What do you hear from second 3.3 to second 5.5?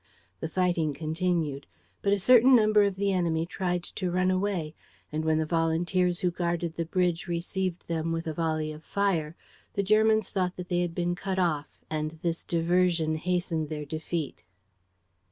tried to run away; and, when the